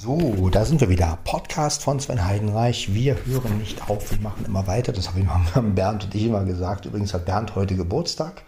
[0.00, 1.18] So, da sind wir wieder.
[1.24, 2.94] Podcast von Sven Heidenreich.
[2.94, 4.92] Wir hören nicht auf, wir machen immer weiter.
[4.92, 6.86] Das habe ich haben Bernd und ich immer gesagt.
[6.86, 8.44] Übrigens hat Bernd heute Geburtstag.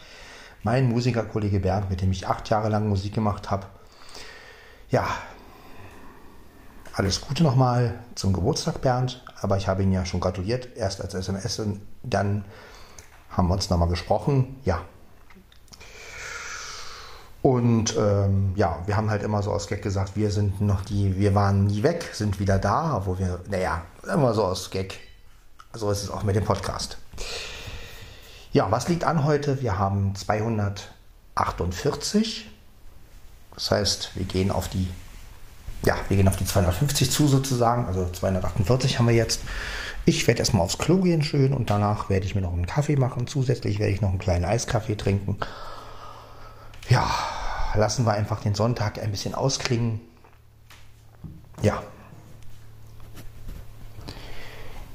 [0.62, 3.66] Mein Musikerkollege Bernd, mit dem ich acht Jahre lang Musik gemacht habe.
[4.90, 5.04] Ja,
[6.94, 9.24] alles Gute nochmal zum Geburtstag, Bernd.
[9.40, 12.44] Aber ich habe ihn ja schon gratuliert, erst als SMS und dann
[13.28, 14.60] haben wir uns nochmal gesprochen.
[14.62, 14.82] Ja,
[17.42, 21.16] und ähm, ja, wir haben halt immer so aus Gag gesagt, wir sind noch die,
[21.16, 24.98] wir waren nie weg, sind wieder da, wo wir, naja, immer so aus Gag.
[25.72, 26.98] So ist es auch mit dem Podcast.
[28.52, 29.62] Ja, was liegt an heute?
[29.62, 32.46] Wir haben 248.
[33.54, 34.86] Das heißt, wir gehen auf die,
[35.84, 37.86] ja, wir gehen auf die 250 zu sozusagen.
[37.86, 39.40] Also 248 haben wir jetzt.
[40.04, 42.96] Ich werde erstmal aufs Klo gehen schön und danach werde ich mir noch einen Kaffee
[42.96, 43.26] machen.
[43.26, 45.38] Zusätzlich werde ich noch einen kleinen Eiskaffee trinken
[46.90, 47.08] ja,
[47.74, 50.00] lassen wir einfach den Sonntag ein bisschen ausklingen.
[51.62, 51.82] Ja.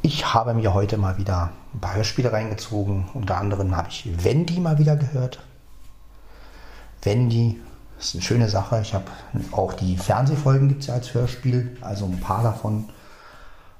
[0.01, 3.09] Ich habe mir heute mal wieder ein paar Hörspiele reingezogen.
[3.13, 5.39] Unter anderem habe ich Wendy mal wieder gehört.
[7.01, 7.59] Wendy
[7.97, 8.81] ist eine schöne Sache.
[8.81, 9.05] Ich habe
[9.51, 12.89] auch die Fernsehfolgen gibt es ja als Hörspiel, also ein paar davon.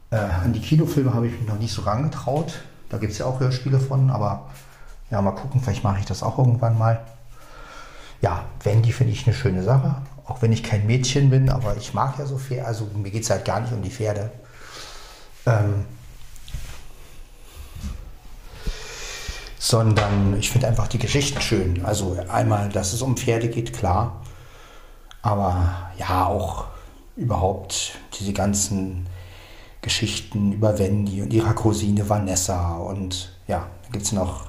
[0.10, 2.62] Äh, an die Kinofilme habe ich mich noch nicht so rangetraut.
[2.90, 4.48] Da gibt es ja auch Hörspiele von, aber
[5.12, 7.02] ja, mal gucken, vielleicht mache ich das auch irgendwann mal
[8.22, 10.02] ja, Wendy finde ich eine schöne Sache.
[10.26, 12.66] Auch wenn ich kein Mädchen bin, aber ich mag ja so Pferde.
[12.66, 14.32] Also mir geht es halt gar nicht um die Pferde.
[15.46, 15.86] Ähm,
[19.60, 21.86] sondern ich finde einfach die Geschichten schön.
[21.86, 24.22] Also einmal, dass es um Pferde geht, klar.
[25.22, 26.66] Aber ja, auch
[27.16, 29.08] überhaupt diese ganzen
[29.82, 32.76] Geschichten über Wendy und ihrer Cousine Vanessa.
[32.78, 34.46] Und ja, da gibt es noch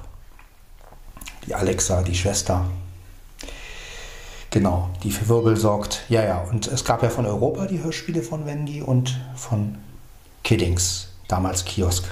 [1.45, 2.65] die Alexa, die Schwester.
[4.57, 6.01] Genau, die für Wirbel sorgt.
[6.09, 9.75] Ja, ja, und es gab ja von Europa die Hörspiele von Wendy und von
[10.43, 12.05] Kiddings, damals Kiosk.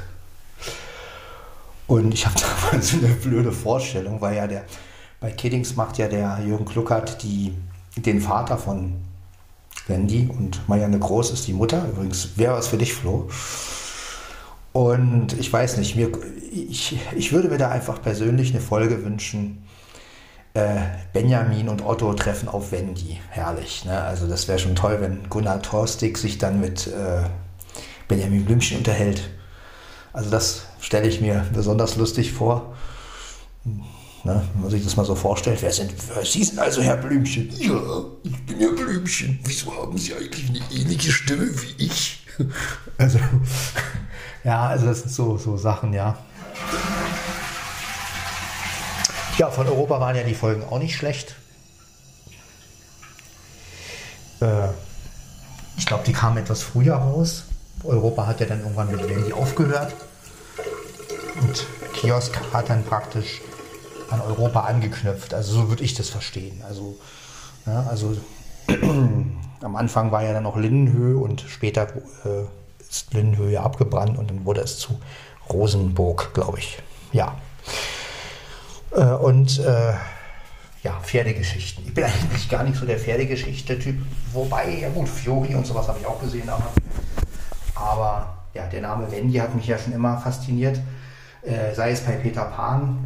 [1.88, 4.64] Und ich habe damals eine blöde Vorstellung, weil ja der,
[5.20, 7.52] bei Kiddings macht ja der Jürgen Kluckert die,
[7.96, 8.94] den Vater von
[9.88, 11.84] Wendy und Marianne Groß ist die Mutter.
[11.90, 13.28] Übrigens, wäre was für dich, Flo.
[14.72, 16.12] Und ich weiß nicht, mir,
[16.52, 19.65] ich, ich würde mir da einfach persönlich eine Folge wünschen,
[21.12, 23.20] Benjamin und Otto treffen auf Wendy.
[23.30, 23.84] Herrlich.
[23.86, 24.02] Ne?
[24.02, 27.24] Also das wäre schon toll, wenn Gunnar Torstig sich dann mit äh,
[28.08, 29.30] Benjamin Blümchen unterhält.
[30.14, 32.74] Also das stelle ich mir besonders lustig vor.
[34.24, 37.48] Ne, wenn man sich das mal so vorstellt, wer sind, Sie sind also Herr Blümchen?
[37.60, 37.80] Ja,
[38.24, 39.40] ich bin Herr Blümchen.
[39.44, 42.22] Wieso haben Sie eigentlich eine ähnliche Stimme wie ich?
[42.98, 43.20] Also,
[44.44, 46.18] ja, also das sind so, so Sachen, ja.
[49.38, 51.36] Ja, von Europa waren ja die Folgen auch nicht schlecht.
[54.40, 54.70] Äh,
[55.78, 57.44] ich glaube, die kamen etwas früher raus.
[57.84, 59.94] Europa hat ja dann irgendwann mit Wendy aufgehört.
[61.42, 63.42] Und Kiosk hat dann praktisch
[64.10, 65.34] an Europa angeknüpft.
[65.34, 66.62] Also so würde ich das verstehen.
[66.66, 66.98] Also,
[67.66, 68.16] ja, also
[69.62, 71.88] am Anfang war ja dann noch Lindenhöhe und später
[72.24, 72.46] äh,
[72.90, 74.98] ist Lindenhöhe abgebrannt und dann wurde es zu
[75.50, 76.80] Rosenburg, glaube ich.
[77.12, 77.36] Ja.
[78.96, 79.94] Äh, und äh,
[80.84, 81.86] ja, Pferdegeschichten.
[81.86, 83.98] Ich bin eigentlich gar nicht so der Pferdegeschichte-Typ.
[84.32, 86.48] Wobei, ja gut, Fiori und sowas habe ich auch gesehen.
[86.50, 86.70] Aber,
[87.76, 90.80] aber ja, der Name Wendy hat mich ja schon immer fasziniert.
[91.42, 93.06] Äh, sei es bei Peter Pan,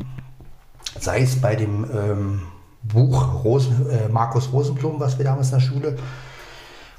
[1.00, 2.42] sei es bei dem ähm,
[2.84, 5.98] Buch Rosen, äh, Markus Rosenblum, was wir damals in der Schule,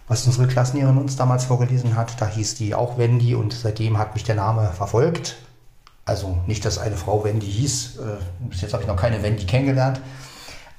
[0.09, 2.21] was unsere Klassenlehrerin uns damals vorgelesen hat.
[2.21, 5.37] Da hieß die auch Wendy und seitdem hat mich der Name verfolgt.
[6.11, 7.99] Also nicht, dass eine Frau Wendy hieß.
[7.99, 10.01] Äh, bis jetzt habe ich noch keine Wendy kennengelernt.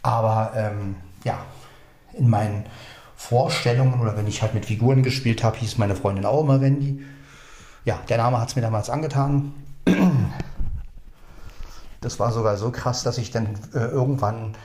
[0.01, 1.39] Aber ähm, ja,
[2.11, 2.65] in meinen
[3.15, 7.05] Vorstellungen oder wenn ich halt mit Figuren gespielt habe, hieß meine Freundin auch immer Wendy.
[7.85, 9.53] Ja, der Name hat es mir damals angetan.
[12.01, 14.57] Das war sogar so krass, dass ich dann äh, irgendwann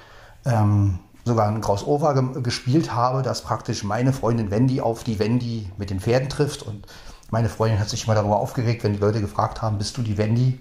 [0.47, 5.71] ähm, sogar ein Crossover ge gespielt habe, dass praktisch meine Freundin Wendy auf die Wendy
[5.77, 6.87] mit den Pferden trifft und
[7.31, 10.17] meine Freundin hat sich immer darüber aufgeregt, wenn die Leute gefragt haben, bist du die
[10.19, 10.61] Wendy?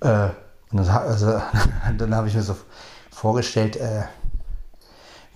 [0.00, 0.28] Äh,
[0.70, 1.40] und dann, also,
[1.98, 2.56] dann habe ich mir so
[3.10, 4.02] vorgestellt, äh,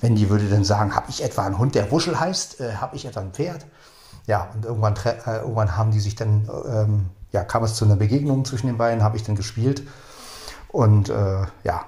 [0.00, 2.60] Wendy würde dann sagen, habe ich etwa einen Hund, der Wuschel heißt?
[2.60, 3.66] Äh, habe ich etwa ein Pferd?
[4.26, 7.96] Ja, und irgendwann, äh, irgendwann haben die sich dann, ähm, ja, kam es zu einer
[7.96, 9.82] Begegnung zwischen den beiden, habe ich dann gespielt.
[10.68, 11.84] Und äh, ja,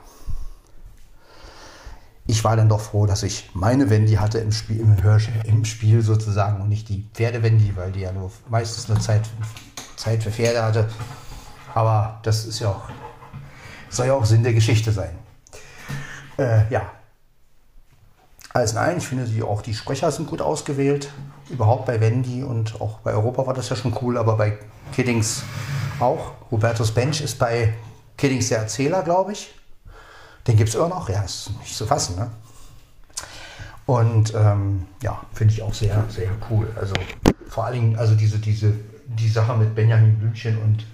[2.28, 5.64] ich war dann doch froh, dass ich meine Wendy hatte im Spiel, im, Hörsch im
[5.64, 9.22] Spiel sozusagen und nicht die Pferde-Wendy, weil die ja nur meistens nur Zeit,
[9.96, 10.88] Zeit für Pferde hatte.
[11.74, 12.82] Aber das ist ja auch,
[13.88, 15.18] soll ja auch Sinn der Geschichte sein.
[16.38, 16.82] Äh, ja.
[18.52, 21.10] Alles in allem, ich finde die, auch die Sprecher sind gut ausgewählt.
[21.48, 24.58] überhaupt bei Wendy und auch bei Europa war das ja schon cool, aber bei
[24.92, 25.44] Kiddings
[25.98, 26.32] auch.
[26.50, 27.72] Hubertus Bench ist bei
[28.18, 29.54] Kiddings der Erzähler, glaube ich.
[30.46, 32.30] Den gibt es immer noch, ja, ist nicht zu fassen, ne?
[33.88, 36.70] Und ähm, ja, finde ich auch sehr, sehr cool.
[36.78, 36.92] Also
[37.48, 38.74] vor allen Dingen, also diese, diese,
[39.06, 40.86] die Sache mit Benjamin Blümchen und,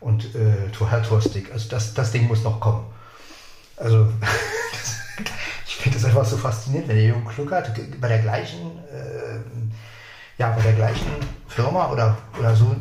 [0.00, 2.86] und äh, Herr Torstig, also das, das Ding muss noch kommen.
[3.76, 4.10] Also
[5.66, 9.40] ich finde das einfach so faszinierend, wenn der Jürgen Kluckert bei der gleichen, äh,
[10.38, 11.12] ja, bei der gleichen
[11.48, 12.74] Firma oder, oder so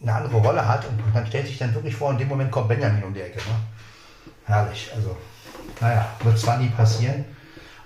[0.00, 2.68] eine andere Rolle hat und man stellt sich dann wirklich vor, in dem Moment kommt
[2.68, 3.36] Benjamin um die Ecke.
[3.36, 3.54] Ne?
[4.46, 5.14] Herrlich, also
[5.80, 7.24] naja, wird zwar nie passieren,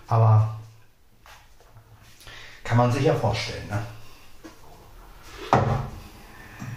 [0.08, 0.56] aber
[2.62, 3.66] kann man sich ja vorstellen.
[3.68, 3.78] Ne?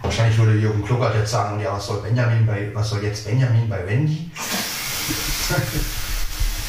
[0.02, 3.68] Wahrscheinlich würde Jürgen Kluckert jetzt sagen, ja, was soll Benjamin bei, was soll jetzt Benjamin
[3.68, 4.30] bei Wendy?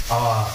[0.09, 0.49] Aber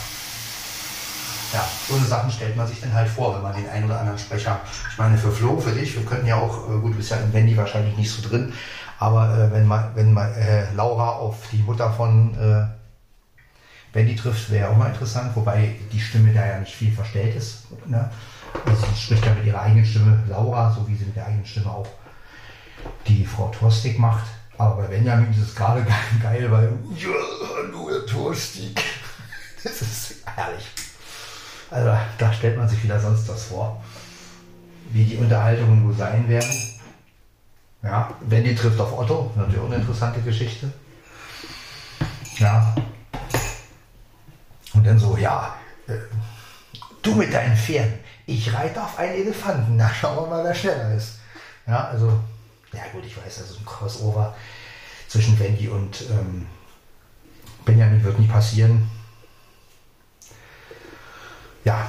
[1.53, 4.01] ja, so eine Sachen stellt man sich dann halt vor, wenn man den einen oder
[4.01, 4.61] anderen Sprecher,
[4.91, 7.19] ich meine für Flo, für dich, wir könnten ja auch, äh, gut, du bist ja
[7.19, 8.53] in Wendy wahrscheinlich nicht so drin,
[8.99, 12.35] aber äh, wenn man, wenn man äh, Laura auf die Mutter von
[13.95, 17.37] äh, Wendy trifft, wäre auch mal interessant, wobei die Stimme da ja nicht viel verstellt
[17.37, 17.65] ist.
[17.87, 18.11] Ne?
[18.65, 21.47] Also sie spricht ja mit ihrer eigenen Stimme Laura, so wie sie mit der eigenen
[21.47, 21.89] Stimme auch
[23.07, 24.27] die Frau Torstig macht.
[24.57, 25.85] Aber bei Benjamin ist es gerade
[26.23, 27.09] geil, weil ja,
[27.89, 28.81] Herr Torstig.
[29.63, 30.67] Das ist herrlich.
[31.71, 33.83] Also da stellt man sich wieder sonst was vor.
[34.93, 36.51] Wie die Unterhaltungen wohl sein werden.
[37.83, 40.71] Ja, Wendy trifft auf Otto, natürlich auch eine interessante Geschichte.
[42.39, 42.75] Ja.
[44.85, 45.95] Dann so, ja, äh,
[47.03, 49.77] du mit deinen Pferden, ich reite auf einen Elefanten.
[49.77, 51.21] Na, schauen wir mal, wer schneller ist.
[51.67, 52.21] Ja, also,
[52.73, 54.35] ja gut, ich weiß, also ein Crossover
[55.09, 56.47] zwischen Wendy und ähm,
[57.65, 58.91] Benjamin wird nie passieren.
[61.65, 61.89] Ja.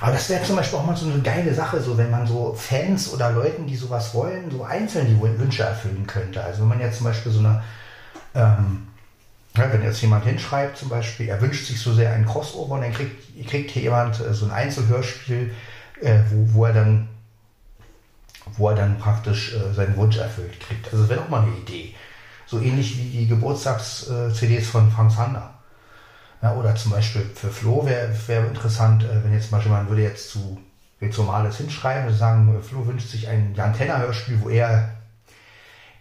[0.00, 2.54] Aber das wäre zum Beispiel auch mal so eine geile Sache, so wenn man so
[2.54, 6.42] Fans oder Leuten, die sowas wollen, so einzeln die Wünsche erfüllen könnte.
[6.42, 7.62] Also wenn man jetzt zum Beispiel so eine
[8.34, 8.88] ähm,
[9.54, 12.92] wenn jetzt jemand hinschreibt, zum Beispiel, er wünscht sich so sehr ein Crossover und dann
[12.92, 15.54] kriegt, kriegt hier jemand äh, so ein Einzelhörspiel,
[16.00, 17.08] äh, wo, wo, er dann,
[18.56, 20.86] wo er dann praktisch äh, seinen Wunsch erfüllt kriegt.
[20.86, 21.94] Also das wäre auch mal eine Idee.
[22.46, 25.54] So ähnlich wie die Geburtstags-CDs äh, von Frank Zander.
[26.40, 30.02] Ja, oder zum Beispiel für Flo wäre wär interessant, äh, wenn jetzt Beispiel man würde
[30.02, 30.58] jetzt zu
[31.00, 34.96] jetzt normales hinschreiben und sagen, Flo wünscht sich ein Jan Tenner Hörspiel, wo er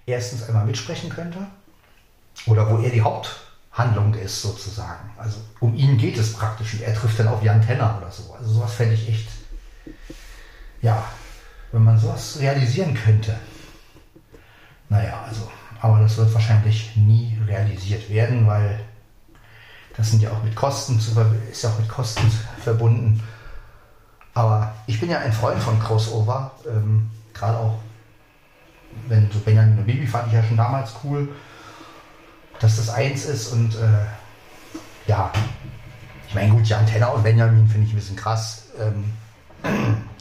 [0.08, 1.38] erstens einmal mitsprechen könnte
[2.46, 3.48] oder wo er die Haupt
[3.78, 5.12] Handlung ist sozusagen.
[5.18, 8.34] Also um ihn geht es praktisch und er trifft dann auf Jan Tenner oder so.
[8.34, 9.30] Also sowas fände ich echt,
[10.82, 11.04] ja,
[11.72, 13.38] wenn man sowas realisieren könnte.
[14.90, 15.50] Naja, also,
[15.80, 18.80] aber das wird wahrscheinlich nie realisiert werden, weil
[19.96, 21.12] das sind ja auch mit Kosten zu,
[21.52, 22.32] ist ja auch mit Kosten
[22.64, 23.22] verbunden.
[24.34, 27.80] Aber ich bin ja ein Freund von Crossover, ähm, gerade auch
[29.08, 31.30] wenn so Benjamin und Baby fand ich ja schon damals cool
[32.60, 35.32] dass das eins ist und äh, ja,
[36.28, 38.66] ich meine, gut, die Antenna und Benjamin finde ich ein bisschen krass.
[38.80, 39.14] Ähm,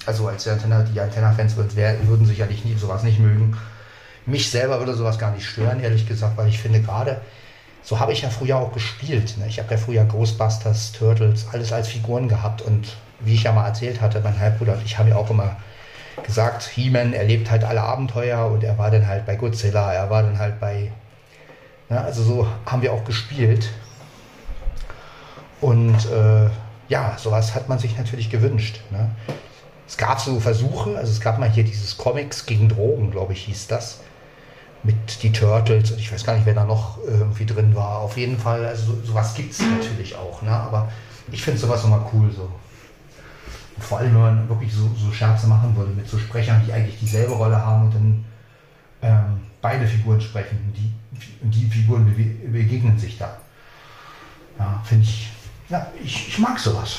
[0.07, 3.57] also als die Antenna, die Antenna-Fans würden sicherlich nie, sowas nicht mögen.
[4.25, 7.21] Mich selber würde sowas gar nicht stören, ehrlich gesagt, weil ich finde gerade,
[7.83, 9.37] so habe ich ja früher auch gespielt.
[9.39, 9.47] Ne?
[9.49, 13.67] Ich habe ja früher Ghostbusters, Turtles, alles als Figuren gehabt und wie ich ja mal
[13.67, 15.57] erzählt hatte, mein Halbbruder und ich haben ja auch immer
[16.25, 20.23] gesagt, He-Man erlebt halt alle Abenteuer und er war dann halt bei Godzilla, er war
[20.23, 20.91] dann halt bei
[21.89, 23.71] ja, also so haben wir auch gespielt.
[25.61, 26.51] Und äh,
[26.89, 28.81] ja, sowas hat man sich natürlich gewünscht.
[28.91, 29.11] Ne?
[29.87, 33.45] Es gab so Versuche, also es gab mal hier dieses Comics gegen Drogen, glaube ich,
[33.45, 34.01] hieß das.
[34.83, 38.01] Mit die Turtles und ich weiß gar nicht, wer da noch irgendwie drin war.
[38.01, 40.43] Auf jeden Fall, also sowas gibt es natürlich auch.
[40.43, 40.51] Ne?
[40.51, 40.91] Aber
[41.31, 42.49] ich finde sowas immer cool so.
[43.77, 46.73] Und vor allem, wenn man wirklich so, so Scherze machen würde mit so Sprechern, die
[46.73, 48.25] eigentlich dieselbe Rolle haben und dann
[49.03, 50.73] ähm, beide Figuren sprechen.
[50.77, 50.93] Die,
[51.43, 52.07] die Figuren
[52.53, 53.37] begegnen sich da.
[54.59, 55.31] Ja, finde ich,
[55.69, 56.99] ja, ich, ich mag sowas.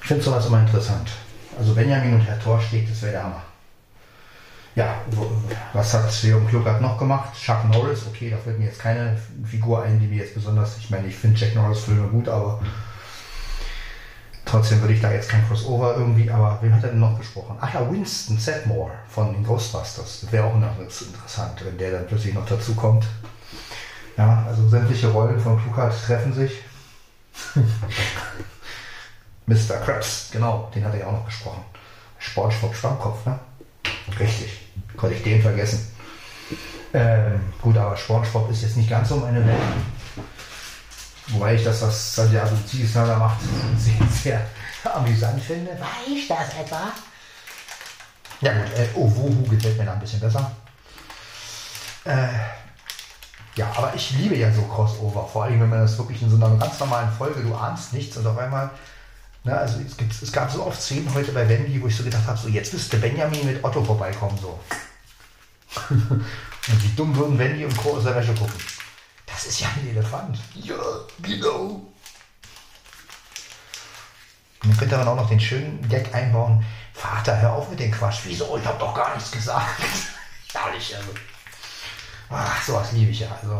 [0.00, 1.10] Ich finde sowas immer interessant.
[1.58, 3.42] Also Benjamin und Herr Thor steht, das wäre der Hammer.
[4.74, 4.94] Ja,
[5.74, 7.34] was hat Jürgen Kluckert noch gemacht?
[7.38, 10.88] Chuck Norris, okay, da fällt mir jetzt keine Figur ein, die mir jetzt besonders, ich
[10.88, 12.60] meine, ich finde Jack Norris Filme gut, aber
[14.52, 17.56] Trotzdem würde ich da jetzt kein Crossover irgendwie, aber wem hat er denn noch gesprochen?
[17.58, 20.20] Ach ja, Winston Sedmore von den Ghostbusters.
[20.20, 23.06] Das wäre auch interessant, wenn der dann plötzlich noch dazu kommt.
[24.18, 26.52] Ja, also sämtliche Rollen von Kluckert treffen sich.
[29.46, 29.76] Mr.
[29.82, 31.64] Krabs, genau, den hat er ja auch noch gesprochen.
[32.18, 33.38] Sportschwab Schwammkopf, ne?
[34.20, 34.60] Richtig,
[34.98, 35.96] konnte ich den vergessen.
[36.92, 39.56] Ähm, gut, aber Sportschwab ist jetzt nicht ganz so meine Welt.
[41.32, 43.38] Wobei ich das, was Santiago Ziesner da macht,
[43.78, 45.70] sehr, sehr amüsant finde.
[45.80, 46.92] War ich das etwa?
[48.40, 50.50] Ja gut, äh, Owohu gefällt mir da ein bisschen besser.
[52.04, 52.28] Äh,
[53.54, 56.36] ja, aber ich liebe ja so Crossover, vor allem wenn man das wirklich in so
[56.36, 58.70] einer ganz normalen Folge, du ahnst nichts und auf einmal,
[59.44, 62.02] ne, also es, gibt, es gab so oft Szenen heute bei Wendy, wo ich so
[62.02, 64.58] gedacht habe, so jetzt müsste Benjamin mit Otto vorbeikommen, so.
[65.90, 67.96] und wie dumm würden Wendy und Co.
[67.96, 68.54] aus der Wäsche gucken.
[69.32, 70.38] Das ist ja ein Elefant.
[70.54, 70.76] Ja,
[71.20, 71.80] genau.
[74.62, 76.64] Man könnte dann auch noch den schönen Gag einbauen.
[76.92, 78.20] Vater, hör auf mit dem Quatsch.
[78.24, 78.56] Wieso?
[78.58, 79.82] Ich habe doch gar nichts gesagt.
[80.52, 81.08] Herrlich, also.
[82.30, 83.28] Ach, sowas liebe ich ja.
[83.42, 83.58] Also.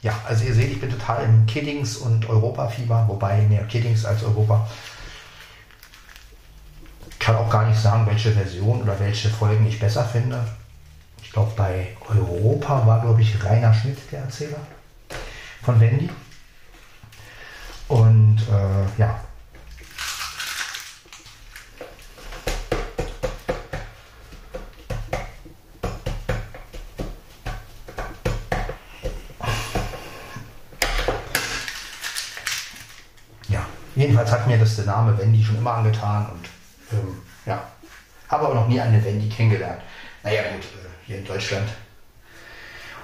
[0.00, 4.24] Ja, also ihr seht, ich bin total im Kiddings und Europa-Fieber, wobei mehr Kiddings als
[4.24, 4.68] Europa.
[7.22, 10.44] Ich kann auch gar nicht sagen, welche Version oder welche Folgen ich besser finde.
[11.22, 14.58] Ich glaube, bei Europa war, glaube ich, Rainer Schmidt der Erzähler
[15.62, 16.10] von Wendy.
[17.86, 19.20] Und äh, ja.
[33.48, 33.64] Ja,
[33.94, 36.51] jedenfalls hat mir das der Name Wendy schon immer angetan und
[36.92, 37.66] ähm, ja,
[38.28, 39.82] habe aber noch nie eine Wendy kennengelernt.
[40.22, 41.68] Naja gut, äh, hier in Deutschland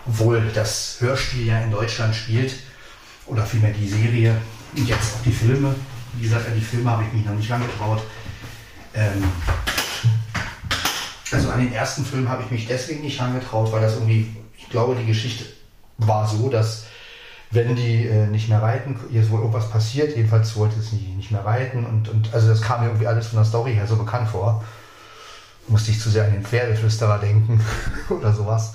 [0.09, 2.54] obwohl das Hörspiel ja in Deutschland spielt,
[3.26, 4.35] oder vielmehr die Serie
[4.75, 5.75] und jetzt auch die Filme.
[6.14, 8.02] Wie gesagt, an die Filme habe ich mich noch nicht lange getraut.
[8.95, 9.23] Ähm,
[11.30, 14.71] also an den ersten Film habe ich mich deswegen nicht angetraut, weil das irgendwie, ich
[14.71, 15.45] glaube, die Geschichte
[15.99, 16.85] war so, dass
[17.50, 21.31] wenn die äh, nicht mehr reiten, jetzt wohl irgendwas passiert, jedenfalls wollte es nicht, nicht
[21.31, 23.97] mehr reiten und, und also das kam mir irgendwie alles von der Story her so
[23.97, 24.62] bekannt vor.
[25.67, 27.61] Musste ich zu sehr an den Pferdeflüsterer denken
[28.11, 28.75] oder sowas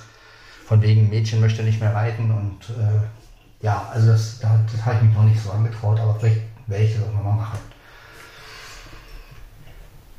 [0.65, 4.95] von wegen Mädchen möchte nicht mehr reiten und äh, ja, also das, das, das habe
[4.97, 7.59] ich mich noch nicht so angetraut, aber vielleicht werde ich das auch nochmal machen.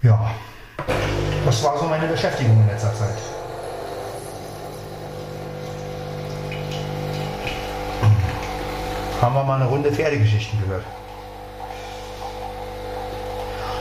[0.03, 0.31] Ja,
[1.45, 3.44] das war so meine Beschäftigung in letzter Zeit.
[9.25, 10.85] Haben wir mal eine Runde Pferdegeschichten gehört.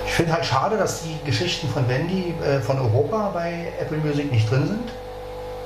[0.05, 4.31] Ich finde halt schade, dass die Geschichten von Wendy äh, von Europa bei Apple Music
[4.31, 4.89] nicht drin sind.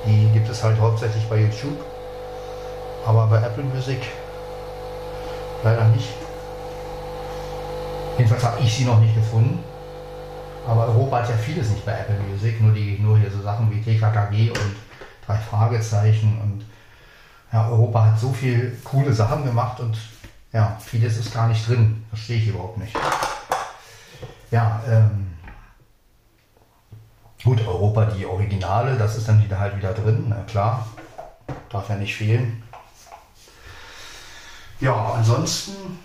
[0.04, 1.78] Die gibt es halt hauptsächlich bei YouTube,
[3.06, 4.00] aber bei Apple Music
[5.62, 6.08] leider nicht.
[8.16, 9.62] Jedenfalls habe ich sie noch nicht gefunden.
[10.66, 13.70] Aber Europa hat ja vieles nicht bei Apple Music, nur, die, nur hier so Sachen
[13.70, 14.76] wie TKKG und
[15.24, 16.64] drei Fragezeichen und
[17.52, 19.96] ja, Europa hat so viel coole Sachen gemacht und
[20.52, 22.04] ja, vieles ist gar nicht drin.
[22.08, 22.94] Verstehe ich überhaupt nicht.
[24.50, 25.28] Ja, ähm,
[27.44, 30.86] Gut, Europa, die Originale, das ist dann wieder halt wieder drin, na klar.
[31.70, 32.62] Darf ja nicht fehlen.
[34.80, 35.98] Ja, ansonsten.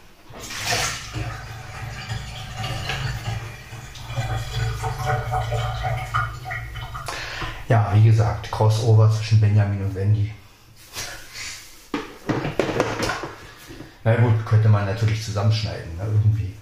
[7.68, 10.32] Ja, wie gesagt, Crossover zwischen Benjamin und Wendy.
[14.04, 16.54] Na gut, könnte man natürlich zusammenschneiden, ne, irgendwie.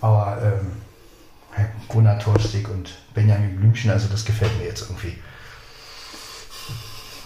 [0.00, 0.72] Aber ähm,
[1.88, 5.18] Gunnar Torstick und Benjamin Blümchen, also das gefällt mir jetzt irgendwie.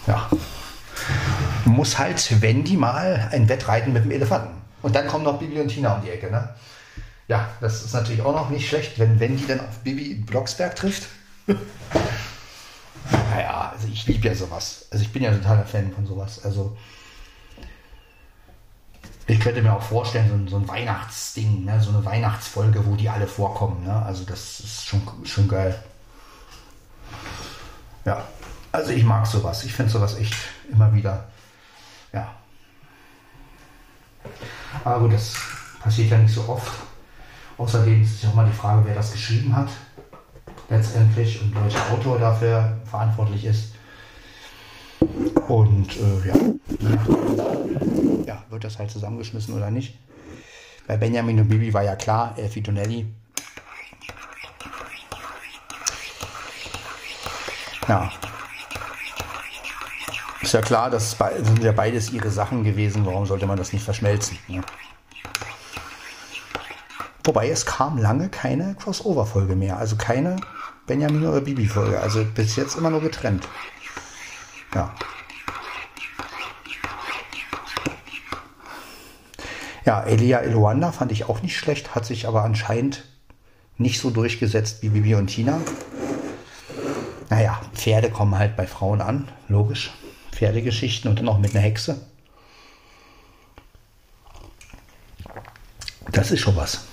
[0.07, 0.29] Ja.
[1.65, 4.61] Muss halt Wendy mal ein Wettreiten mit dem Elefanten.
[4.81, 6.49] Und dann kommen noch Bibi und Tina um die Ecke, ne?
[7.27, 10.75] Ja, das ist natürlich auch noch nicht schlecht, wenn Wendy dann auf Bibi in Blocksberg
[10.75, 11.07] trifft.
[13.31, 14.87] naja, also ich liebe ja sowas.
[14.91, 16.43] Also ich bin ja totaler Fan von sowas.
[16.43, 16.77] Also
[19.27, 21.81] ich könnte mir auch vorstellen, so ein, so ein Weihnachtsding, ne?
[21.81, 23.83] so eine Weihnachtsfolge, wo die alle vorkommen.
[23.83, 24.05] Ne?
[24.05, 25.83] Also das ist schon, schon geil.
[28.05, 28.23] Ja,
[28.71, 29.63] also ich mag sowas.
[29.63, 30.35] Ich finde sowas echt
[30.71, 31.23] immer wieder.
[32.13, 32.35] Ja.
[34.83, 35.33] Aber das
[35.81, 36.71] passiert ja nicht so oft.
[37.57, 39.69] Außerdem ist es auch mal die Frage, wer das geschrieben hat.
[40.69, 43.73] Letztendlich und welcher Autor dafür verantwortlich ist.
[45.47, 46.35] Und äh, ja,
[48.25, 49.97] ja, wird das halt zusammengeschmissen oder nicht.
[50.87, 53.05] Bei Benjamin und Bibi war ja klar, Elfie Donnelly.
[57.87, 58.11] Ja.
[60.41, 63.05] Ist ja klar, das sind ja beides ihre Sachen gewesen.
[63.05, 64.37] Warum sollte man das nicht verschmelzen?
[64.47, 64.61] Ne?
[67.23, 69.77] Wobei es kam lange keine Crossover-Folge mehr.
[69.77, 70.35] Also keine
[70.85, 71.99] Benjamin oder Bibi-Folge.
[71.99, 73.47] Also bis jetzt immer nur getrennt.
[74.75, 74.93] Ja.
[79.85, 83.03] Ja, Elia Eluanda fand ich auch nicht schlecht, hat sich aber anscheinend
[83.77, 85.61] nicht so durchgesetzt wie Bibi und Tina.
[87.29, 89.93] Naja, Pferde kommen halt bei Frauen an, logisch.
[90.31, 92.01] Pferdegeschichten und dann auch mit einer Hexe.
[96.11, 96.85] Das ist schon was.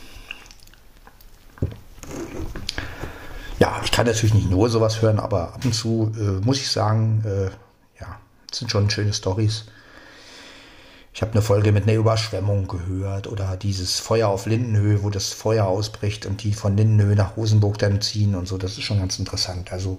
[3.59, 6.71] Ja, ich kann natürlich nicht nur sowas hören, aber ab und zu äh, muss ich
[6.71, 7.47] sagen, äh,
[8.01, 8.19] ja,
[8.51, 9.67] sind schon schöne Stories.
[11.15, 15.33] Ich habe eine Folge mit einer Überschwemmung gehört oder dieses Feuer auf Lindenhöhe, wo das
[15.33, 18.57] Feuer ausbricht und die von Lindenhöhe nach Rosenburg dann ziehen und so.
[18.57, 19.73] Das ist schon ganz interessant.
[19.73, 19.99] Also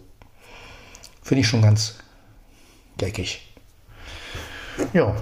[1.21, 1.95] finde ich schon ganz
[2.97, 3.53] geckig.
[4.93, 5.15] Ja.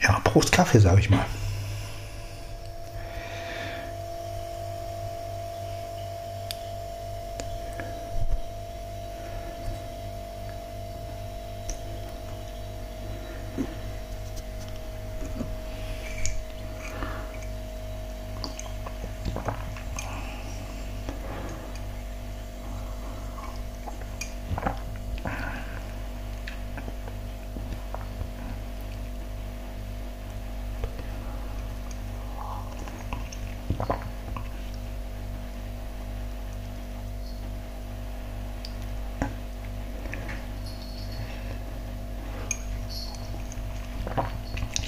[0.00, 1.24] Ja, Prost Kaffee, sage ich mal.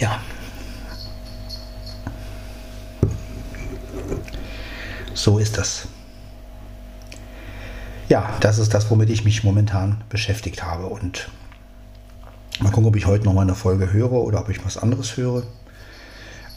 [0.01, 0.19] Ja.
[5.15, 5.87] So ist das.
[8.09, 10.87] Ja, das ist das, womit ich mich momentan beschäftigt habe.
[10.87, 11.29] Und
[12.61, 15.17] mal gucken, ob ich heute noch mal eine Folge höre oder ob ich was anderes
[15.19, 15.43] höre.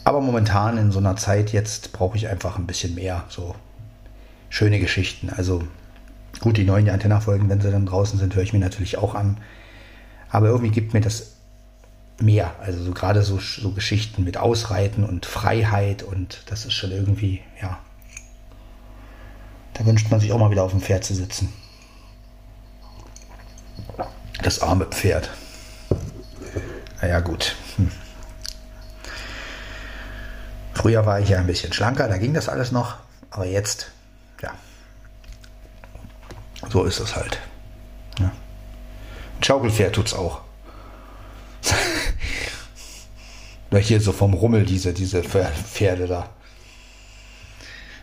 [0.02, 3.54] Aber momentan in so einer Zeit jetzt brauche ich einfach ein bisschen mehr so
[4.48, 5.30] schöne Geschichten.
[5.30, 5.62] Also
[6.40, 9.38] gut, die neuen Antenna-Folgen, wenn sie dann draußen sind, höre ich mir natürlich auch an.
[10.30, 11.33] Aber irgendwie gibt mir das
[12.20, 12.54] mehr.
[12.60, 17.40] Also so gerade so, so Geschichten mit Ausreiten und Freiheit und das ist schon irgendwie,
[17.60, 17.78] ja.
[19.74, 21.52] Da wünscht man sich auch mal wieder auf dem Pferd zu sitzen.
[24.42, 25.30] Das arme Pferd.
[27.00, 27.56] Naja, gut.
[27.76, 27.90] Hm.
[30.74, 32.96] Früher war ich ja ein bisschen schlanker, da ging das alles noch.
[33.30, 33.90] Aber jetzt,
[34.42, 34.52] ja.
[36.70, 37.38] So ist es halt.
[38.18, 38.26] Ja.
[38.26, 40.42] Ein Schaukelpferd tut's auch.
[43.74, 46.28] Oder hier so vom Rummel, diese, diese Pferde da.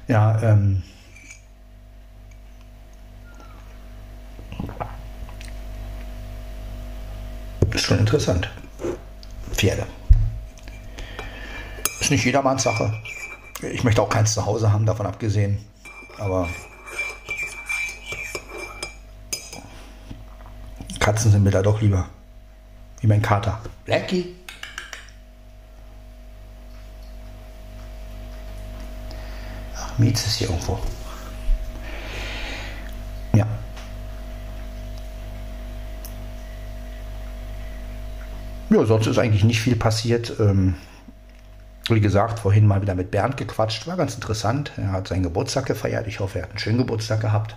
[0.09, 0.83] Ja, ähm.
[7.73, 8.51] Ist schon interessant.
[9.53, 9.87] Pferde.
[12.01, 12.93] Ist nicht jedermanns Sache.
[13.71, 15.57] Ich möchte auch keins zu Hause haben, davon abgesehen.
[16.17, 16.49] Aber
[20.99, 22.09] Katzen sind mir da doch lieber.
[22.99, 23.61] Wie mein Kater.
[23.85, 24.35] Blackie.
[30.01, 30.79] Ach, Mietz ist hier irgendwo.
[33.33, 33.45] Ja.
[38.71, 40.33] Ja, sonst ist eigentlich nicht viel passiert.
[40.39, 40.75] Ähm,
[41.87, 43.85] wie gesagt, vorhin mal wieder mit Bernd gequatscht.
[43.85, 44.71] War ganz interessant.
[44.77, 46.07] Er hat seinen Geburtstag gefeiert.
[46.07, 47.55] Ich hoffe, er hat einen schönen Geburtstag gehabt.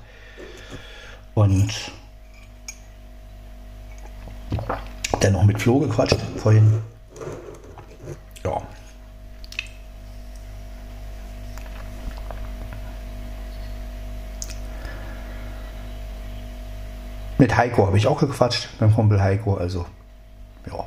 [1.35, 1.93] Und
[5.21, 6.83] dann noch mit Flo gequatscht vorhin.
[8.45, 8.63] Ja.
[17.39, 19.55] Mit Heiko habe ich auch gequatscht, beim Kumpel Heiko.
[19.55, 19.87] Also,
[20.67, 20.85] ja.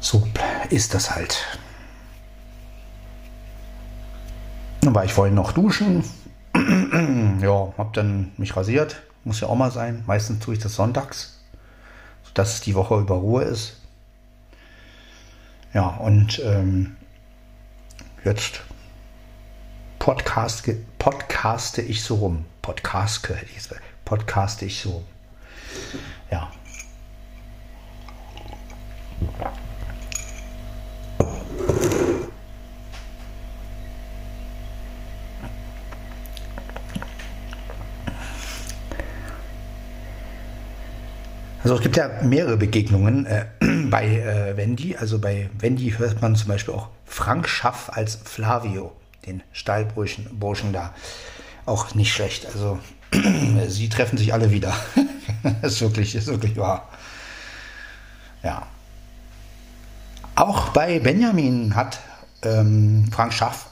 [0.00, 0.26] So
[0.70, 1.44] ist das halt.
[4.80, 6.04] Dann war ich vorhin noch duschen.
[7.40, 9.02] ja, hab dann mich rasiert.
[9.24, 10.04] Muss ja auch mal sein.
[10.06, 11.40] Meistens tue ich das sonntags,
[12.22, 13.80] sodass die Woche über Ruhe ist.
[15.74, 16.96] Ja, und ähm,
[18.24, 18.62] jetzt
[19.98, 22.44] Podcast, podcaste ich so rum.
[22.62, 23.36] Podcaste,
[24.06, 25.04] podcaste ich so.
[26.30, 26.50] Ja.
[41.62, 43.46] Also es gibt ja mehrere Begegnungen äh,
[43.90, 44.96] bei äh, Wendy.
[44.96, 48.92] Also bei Wendy hört man zum Beispiel auch Frank Schaff als Flavio,
[49.26, 50.94] den Stallburschen Burschen da.
[51.64, 52.46] Auch nicht schlecht.
[52.46, 52.78] Also
[53.68, 54.74] sie treffen sich alle wieder.
[55.62, 56.88] ist wirklich, ist wirklich wahr.
[58.42, 58.66] Ja.
[60.34, 62.00] Auch bei Benjamin hat
[62.42, 63.66] ähm, Frank Schaff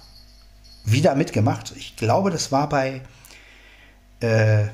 [0.84, 1.72] wieder mitgemacht.
[1.76, 3.02] Ich glaube, das war bei
[4.20, 4.64] äh,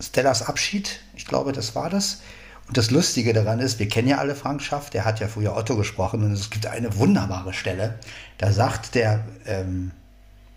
[0.00, 1.00] Stellas Abschied.
[1.14, 2.20] Ich glaube, das war das.
[2.68, 5.56] Und das Lustige daran ist, wir kennen ja alle Frank Schaff, der hat ja früher
[5.56, 7.98] Otto gesprochen und es gibt eine wunderbare Stelle,
[8.38, 9.90] da sagt der ähm,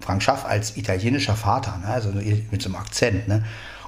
[0.03, 3.43] Frank Schaff als italienischer Vater, ne, also mit so einem Akzent, ne,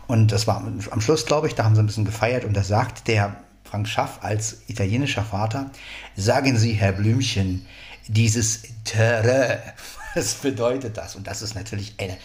[0.08, 2.64] und das war am Schluss, glaube ich, da haben sie ein bisschen gefeiert und da
[2.64, 5.72] sagt der Frank Schaff als italienischer Vater,
[6.16, 7.66] sagen Sie, Herr Blümchen,
[8.08, 9.60] dieses Terre,
[10.14, 11.16] was bedeutet das?
[11.16, 12.18] Und das ist natürlich eine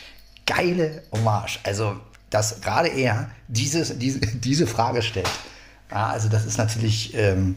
[0.46, 1.59] geile Hommage.
[1.64, 1.98] Also,
[2.29, 5.31] dass gerade er dieses, diese, diese Frage stellt.
[5.90, 7.57] Ja, also das ist natürlich, ähm,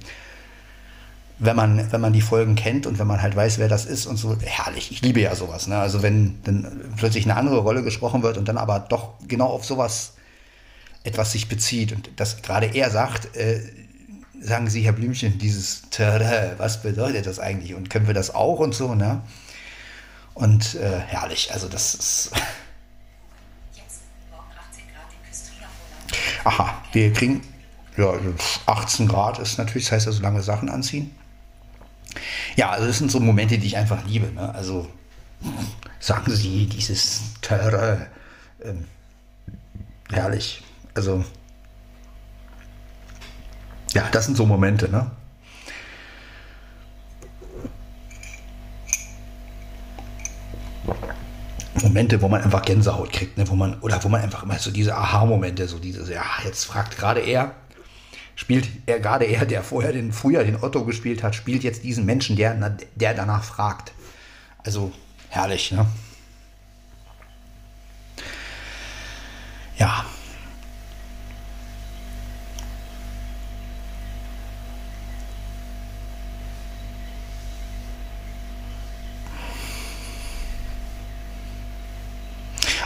[1.39, 4.06] wenn, man, wenn man die Folgen kennt und wenn man halt weiß, wer das ist
[4.06, 4.91] und so, herrlich.
[4.91, 5.67] Ich liebe ja sowas.
[5.67, 5.78] Ne?
[5.78, 9.65] Also wenn dann plötzlich eine andere Rolle gesprochen wird und dann aber doch genau auf
[9.65, 10.13] sowas
[11.04, 13.62] etwas sich bezieht und das gerade er sagt, äh,
[14.39, 18.60] sagen Sie, Herr Blümchen, dieses Tada, was bedeutet das eigentlich und können wir das auch
[18.60, 19.22] und so, ne?
[20.34, 22.32] Und äh, herrlich, also das ist.
[26.46, 27.41] Aha, wir kriegen
[27.98, 28.13] ja,
[28.65, 31.15] 18 Grad ist natürlich, das heißt also lange Sachen anziehen.
[32.56, 34.32] Ja, also das sind so Momente, die ich einfach liebe.
[34.32, 34.54] Ne?
[34.54, 34.88] Also
[35.99, 38.08] sagen Sie dieses Terror,
[38.63, 38.86] ähm,
[40.12, 40.63] herrlich.
[40.93, 41.23] Also
[43.93, 45.12] ja, das sind so Momente, ne?
[51.82, 53.47] Momente, wo man einfach Gänsehaut kriegt, ne?
[53.47, 56.97] wo man, oder wo man einfach immer so diese Aha-Momente, so dieses, ja, jetzt fragt
[56.97, 57.54] gerade er,
[58.36, 62.06] spielt er gerade er, der vorher den, früher den Otto gespielt hat, spielt jetzt diesen
[62.06, 63.93] Menschen, der, der danach fragt.
[64.65, 64.91] Also
[65.30, 65.86] herrlich, ne?
[69.78, 70.06] Ja.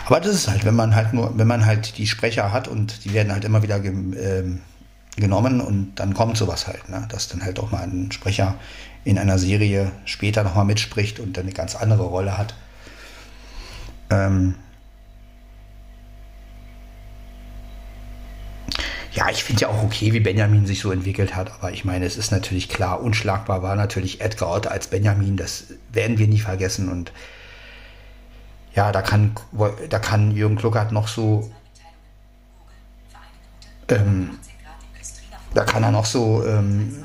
[0.05, 3.03] Aber das ist halt, wenn man halt nur, wenn man halt die Sprecher hat und
[3.03, 4.61] die werden halt immer wieder ähm,
[5.17, 7.05] genommen und dann kommt sowas halt, ne?
[7.09, 8.55] dass dann halt auch mal ein Sprecher
[9.03, 12.53] in einer Serie später nochmal mitspricht und dann eine ganz andere Rolle hat.
[14.09, 14.55] Ähm
[19.11, 22.05] ja, ich finde ja auch okay, wie Benjamin sich so entwickelt hat, aber ich meine,
[22.05, 26.39] es ist natürlich klar, unschlagbar war natürlich Edgar Ott als Benjamin, das werden wir nie
[26.39, 27.11] vergessen und
[28.75, 29.31] ja, da kann,
[29.89, 31.51] da kann Jürgen Kluckert noch so,
[33.87, 34.37] ähm,
[35.57, 36.95] da kann er noch so ähm,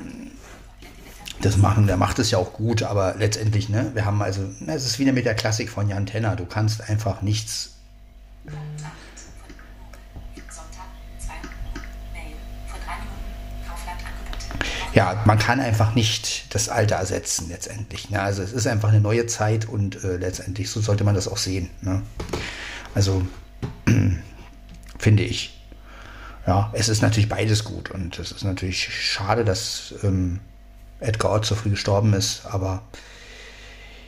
[1.41, 4.85] das machen, der macht es ja auch gut, aber letztendlich, ne, wir haben also, es
[4.85, 7.71] ist wieder mit der Klassik von Jan Tenner, du kannst einfach nichts
[14.93, 18.11] ja, man kann einfach nicht das Alte ersetzen letztendlich.
[18.11, 18.21] Ne?
[18.21, 21.37] Also es ist einfach eine neue Zeit und äh, letztendlich so sollte man das auch
[21.37, 21.71] sehen.
[21.81, 22.03] Ne?
[22.93, 23.25] Also
[24.99, 25.62] finde ich.
[26.45, 30.41] Ja, es ist natürlich beides gut und es ist natürlich schade, dass ähm,
[30.99, 32.81] Edgar Ott so früh gestorben ist, aber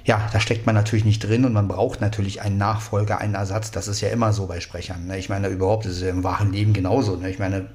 [0.05, 3.71] ja, da steckt man natürlich nicht drin und man braucht natürlich einen Nachfolger, einen Ersatz.
[3.71, 5.07] Das ist ja immer so bei Sprechern.
[5.07, 5.17] Ne?
[5.17, 7.15] Ich meine, überhaupt ist es ja im wahren Leben genauso.
[7.15, 7.31] Ne?
[7.31, 7.69] Ich meine,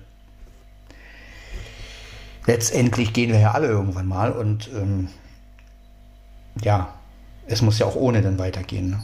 [2.46, 5.08] letztendlich gehen wir ja alle irgendwann mal und ähm,
[6.62, 6.94] ja,
[7.46, 8.90] es muss ja auch ohne dann weitergehen.
[8.90, 9.02] Ne?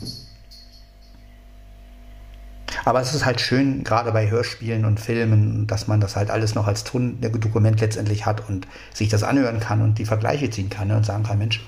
[2.87, 6.55] Aber es ist halt schön, gerade bei Hörspielen und Filmen, dass man das halt alles
[6.55, 10.87] noch als Tondokument letztendlich hat und sich das anhören kann und die Vergleiche ziehen kann
[10.87, 11.61] ne, und sagen kann, Mensch,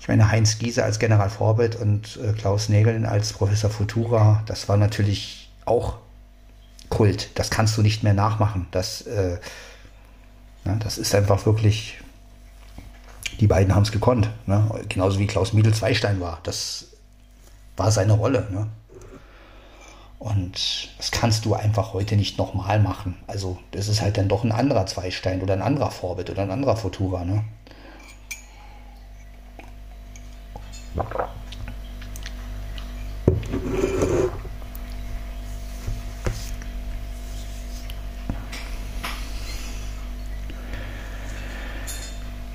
[0.00, 4.70] ich meine, Heinz Giese als General Vorbild und äh, Klaus Nägeln als Professor Futura, das
[4.70, 5.98] war natürlich auch
[6.88, 7.28] Kult.
[7.38, 8.68] Das kannst du nicht mehr nachmachen.
[8.70, 9.36] Das äh,
[10.64, 11.98] ja, das ist einfach wirklich,
[13.38, 14.30] die beiden haben es gekonnt.
[14.46, 14.64] Ne?
[14.88, 16.40] Genauso wie Klaus Miedel Zweistein war.
[16.42, 16.86] Das
[17.76, 18.48] war seine Rolle.
[18.50, 18.66] Ne?
[20.20, 23.16] Und das kannst du einfach heute nicht nochmal machen.
[23.26, 26.50] Also, das ist halt dann doch ein anderer Zweistein oder ein anderer Vorbild oder ein
[26.50, 27.24] anderer Futura.
[27.24, 27.42] Ne?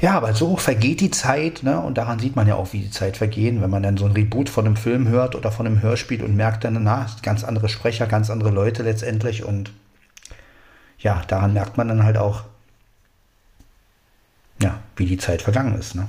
[0.05, 1.79] Ja, aber so vergeht die Zeit, ne?
[1.79, 4.11] und daran sieht man ja auch, wie die Zeit vergehen, wenn man dann so ein
[4.11, 7.69] Reboot von einem Film hört oder von einem Hörspiel und merkt dann, na, ganz andere
[7.69, 9.73] Sprecher, ganz andere Leute letztendlich und
[10.99, 12.43] ja, daran merkt man dann halt auch,
[14.61, 15.95] ja, wie die Zeit vergangen ist.
[15.95, 16.07] Ne?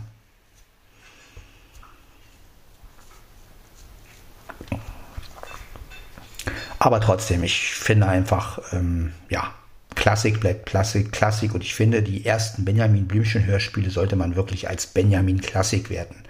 [6.79, 9.55] Aber trotzdem, ich finde einfach, ähm, ja,
[10.07, 11.53] Klassik bleibt Klassik, Klassik.
[11.53, 16.23] Und ich finde, die ersten Benjamin Blümchen-Hörspiele sollte man wirklich als Benjamin Klassik werten.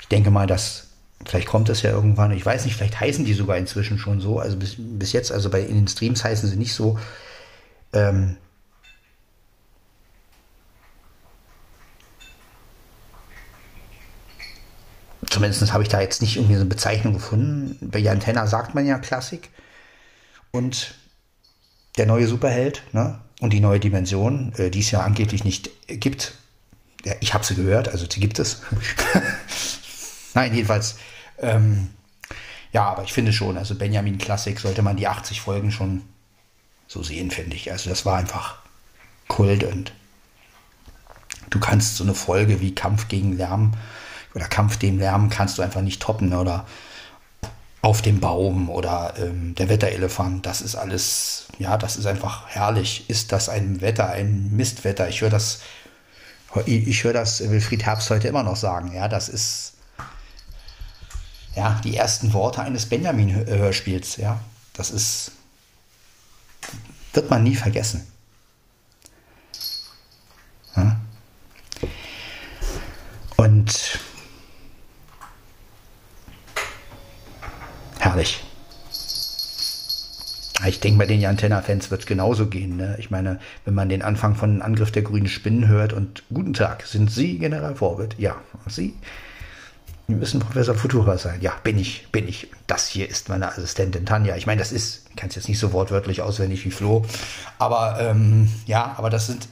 [0.00, 0.86] Ich denke mal, dass
[1.26, 2.30] vielleicht kommt das ja irgendwann.
[2.30, 4.38] Ich weiß nicht, vielleicht heißen die sogar inzwischen schon so.
[4.38, 6.98] Also bis, bis jetzt, also bei in den Streams heißen sie nicht so.
[7.92, 8.38] Ähm,
[15.28, 17.76] Zumindest habe ich da jetzt nicht irgendwie so eine Bezeichnung gefunden.
[17.82, 19.50] Bei Jan Tenner sagt man ja Klassik.
[20.52, 20.94] Und
[21.96, 23.20] der neue Superheld ne?
[23.40, 26.34] und die neue Dimension, äh, die es ja angeblich nicht gibt.
[27.04, 28.62] Ja, ich habe sie gehört, also sie gibt es.
[30.34, 30.96] Nein, jedenfalls.
[31.38, 31.90] Ähm,
[32.72, 36.02] ja, aber ich finde schon, also Benjamin Klassik sollte man die 80 Folgen schon
[36.86, 37.70] so sehen, finde ich.
[37.70, 38.56] Also das war einfach
[39.28, 39.92] Kult und
[41.50, 43.72] du kannst so eine Folge wie Kampf gegen Lärm
[44.34, 46.66] oder Kampf dem Lärm kannst du einfach nicht toppen oder
[47.82, 53.10] auf dem Baum oder ähm, der Wetterelefant, das ist alles, ja, das ist einfach herrlich.
[53.10, 55.08] Ist das ein Wetter, ein Mistwetter?
[55.08, 55.60] Ich höre das,
[56.64, 59.72] ich höre das Wilfried Herbst heute immer noch sagen, ja, das ist,
[61.56, 64.38] ja, die ersten Worte eines Benjamin-Hörspiels, ja,
[64.74, 65.32] das ist,
[67.12, 68.06] wird man nie vergessen.
[70.76, 71.00] Ja?
[73.36, 73.98] Und
[78.12, 78.42] herrlich.
[80.66, 82.76] Ich denke, bei den Antenna-Fans wird es genauso gehen.
[82.76, 82.96] Ne?
[83.00, 86.86] Ich meine, wenn man den Anfang von Angriff der grünen Spinnen hört und Guten Tag,
[86.86, 88.14] sind Sie General Vorbild?
[88.18, 88.36] Ja,
[88.68, 88.94] Sie?
[90.06, 91.40] Sie müssen Professor Futura sein.
[91.40, 92.48] Ja, bin ich, bin ich.
[92.66, 94.36] Das hier ist meine Assistentin Tanja.
[94.36, 97.04] Ich meine, das ist, ich kann es jetzt nicht so wortwörtlich auswendig wie Flo,
[97.58, 99.48] aber ähm, ja, aber das sind,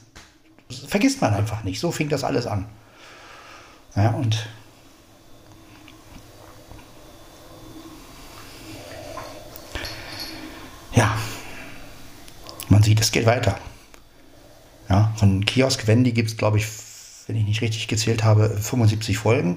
[0.68, 1.80] das vergisst man einfach nicht.
[1.80, 2.66] So fing das alles an.
[3.96, 4.46] Ja, und
[10.94, 11.16] ja,
[12.68, 13.58] man sieht, es geht weiter.
[14.88, 16.66] Ja, von Kiosk Wendy gibt es, glaube ich,
[17.26, 19.56] wenn ich nicht richtig gezählt habe, 75 Folgen.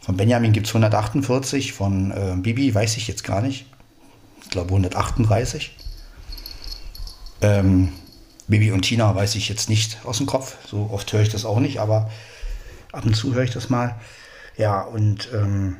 [0.00, 3.66] Von Benjamin gibt es 148, von äh, Bibi weiß ich jetzt gar nicht.
[4.42, 5.76] Ich glaube 138.
[7.42, 7.92] Ähm,
[8.48, 10.56] Bibi und Tina weiß ich jetzt nicht aus dem Kopf.
[10.66, 12.10] So oft höre ich das auch nicht, aber
[12.90, 13.96] ab und zu höre ich das mal.
[14.56, 15.76] Ja, und ähm,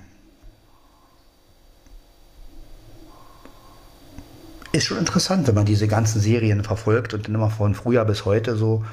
[4.72, 8.24] ist schon interessant, wenn man diese ganzen Serien verfolgt und dann immer von Frühjahr bis
[8.24, 8.84] heute so,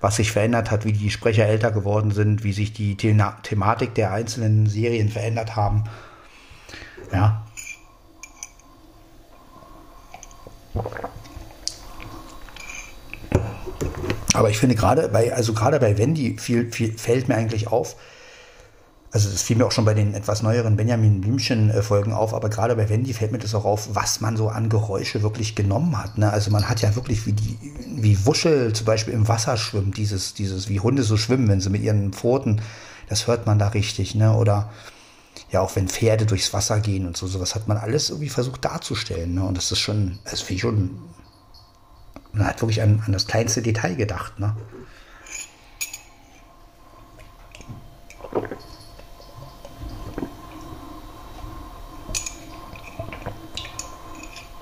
[0.00, 3.94] was sich verändert hat, wie die Sprecher älter geworden sind, wie sich die The Thematik
[3.94, 5.84] der einzelnen Serien verändert haben.
[7.12, 7.46] Ja.
[14.34, 17.96] Aber ich finde gerade bei, also gerade bei Wendy viel, viel, fällt mir eigentlich auf,
[19.12, 22.74] also das fiel mir auch schon bei den etwas neueren Benjamin Blümchen-Folgen auf, aber gerade
[22.74, 26.16] bei Wendy fällt mir das auch auf, was man so an Geräusche wirklich genommen hat.
[26.16, 26.32] Ne?
[26.32, 27.58] Also man hat ja wirklich wie die,
[27.94, 31.68] wie Wuschel zum Beispiel im Wasser schwimmt, dieses, dieses, wie Hunde so schwimmen, wenn sie
[31.68, 32.62] mit ihren Pfoten,
[33.10, 34.34] das hört man da richtig, ne?
[34.34, 34.70] Oder
[35.50, 38.64] ja, auch wenn Pferde durchs Wasser gehen und so, sowas hat man alles irgendwie versucht
[38.64, 39.34] darzustellen.
[39.34, 39.44] Ne?
[39.44, 40.98] Und das ist schon, das finde ich schon,
[42.32, 44.56] man hat wirklich an, an das kleinste Detail gedacht, ne?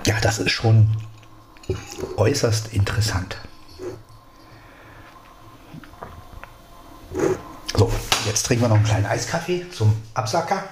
[0.05, 0.89] ja, das ist schon
[2.15, 3.35] äußerst interessant.
[7.75, 7.91] So,
[8.25, 10.63] jetzt trinken wir noch einen kleinen Eiskaffee zum Absacker.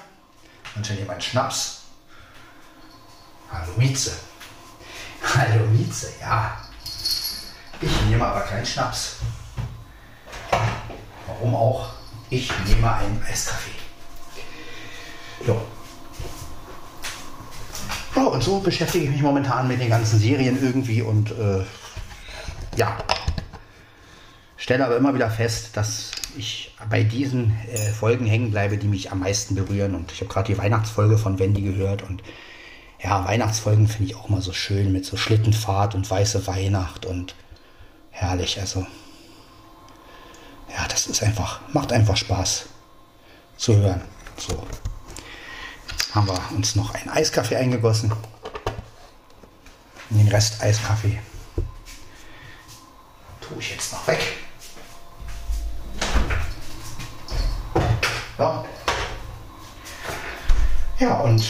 [0.76, 1.82] Dann wir einen Schnaps.
[3.52, 4.14] Hallo Mieze.
[5.36, 6.58] Hallo Mieze, ja.
[7.82, 9.18] Ich nehme aber keinen Schnaps.
[11.28, 11.90] Warum auch?
[12.30, 13.76] Ich nehme einen Eiskaffee.
[15.46, 15.62] So,
[18.20, 21.64] ja, und so beschäftige ich mich momentan mit den ganzen Serien irgendwie und äh,
[22.76, 22.98] ja,
[24.58, 29.12] stelle aber immer wieder fest, dass ich bei diesen äh, Folgen hängen bleibe, die mich
[29.12, 29.96] am meisten berühren.
[29.96, 32.22] Und ich habe gerade die Weihnachtsfolge von Wendy gehört und
[33.02, 37.36] ja, Weihnachtsfolgen finde ich auch mal so schön mit so Schlittenfahrt und weiße Weihnacht und
[38.12, 38.60] herrlich.
[38.60, 38.86] Also
[40.70, 42.66] ja, das ist einfach, macht einfach Spaß
[43.56, 44.02] zu hören.
[44.38, 44.62] So
[46.14, 48.12] haben wir uns noch einen Eiskaffee eingegossen.
[50.10, 51.20] Den Rest Eiskaffee
[53.42, 54.20] tue ich jetzt noch weg.
[58.38, 58.66] Ja,
[61.00, 61.44] ja und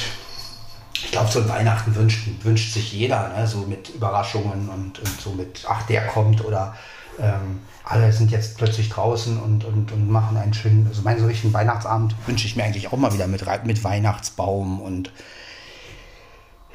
[0.94, 3.48] ich glaube, so ein Weihnachten wünscht, wünscht sich jeder, ne?
[3.48, 6.76] so mit Überraschungen und, und so mit, ach, der kommt oder
[7.20, 11.26] ähm, alle sind jetzt plötzlich draußen und, und, und machen einen schönen, also meinen so
[11.26, 15.12] richtigen Weihnachtsabend wünsche ich mir eigentlich auch mal wieder mit, mit Weihnachtsbaum und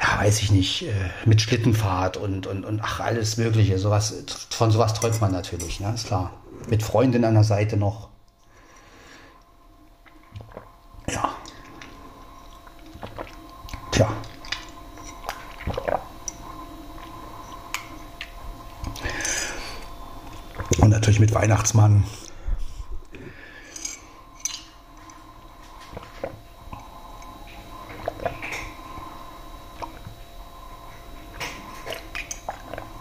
[0.00, 0.92] ja, weiß ich nicht, äh,
[1.24, 3.78] mit Schlittenfahrt und, und, und ach, alles Mögliche.
[3.78, 4.14] Sowas,
[4.50, 5.92] von sowas träumt man natürlich, ne?
[5.94, 6.32] ist klar.
[6.68, 8.08] Mit Freundin an der Seite noch.
[11.08, 11.30] Ja.
[13.92, 14.08] Tja.
[20.78, 22.04] Und natürlich mit Weihnachtsmann.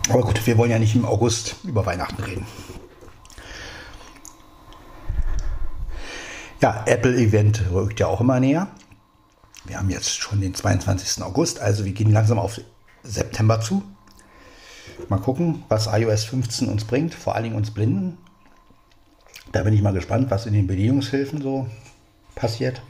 [0.09, 2.45] Aber gut, wir wollen ja nicht im August über Weihnachten reden.
[6.59, 8.67] Ja, Apple-Event rückt ja auch immer näher.
[9.63, 11.23] Wir haben jetzt schon den 22.
[11.23, 12.59] August, also wir gehen langsam auf
[13.03, 13.83] September zu.
[15.07, 18.17] Mal gucken, was iOS 15 uns bringt, vor allen Dingen uns Blinden.
[19.53, 21.69] Da bin ich mal gespannt, was in den Bedienungshilfen so
[22.33, 22.81] passiert.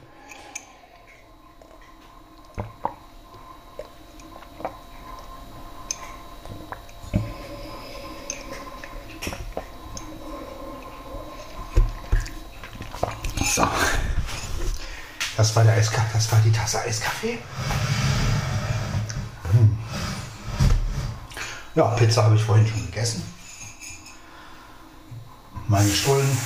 [15.36, 17.40] Das war der Eiskaffee, das war die Tasse Eiskaffee.
[19.52, 19.78] Hm.
[21.76, 23.22] Ja, Pizza habe ich vorhin schon gegessen.
[25.68, 26.38] Meine Stullen,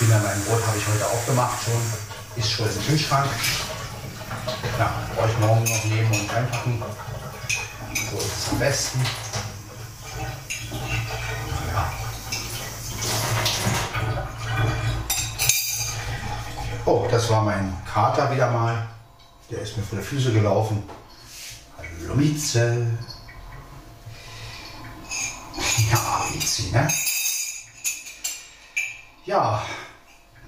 [0.00, 1.82] wieder mein Brot habe ich heute auch gemacht schon.
[2.36, 3.30] Ist schon im Kühlschrank.
[4.78, 6.82] Ja, brauche ich morgen noch nehmen und einpacken.
[8.10, 9.00] So ist es am besten.
[16.86, 18.88] Oh, das war mein Kater wieder mal.
[19.50, 20.82] Der ist mir vor der Füße gelaufen.
[21.78, 22.88] Hallo Mieze.